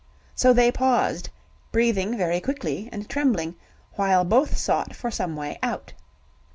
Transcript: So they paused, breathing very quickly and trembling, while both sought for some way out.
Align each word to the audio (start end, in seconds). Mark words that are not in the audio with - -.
So 0.33 0.51
they 0.51 0.71
paused, 0.71 1.29
breathing 1.71 2.17
very 2.17 2.39
quickly 2.41 2.89
and 2.91 3.07
trembling, 3.07 3.53
while 3.97 4.23
both 4.25 4.57
sought 4.57 4.95
for 4.95 5.11
some 5.11 5.35
way 5.35 5.59
out. 5.61 5.93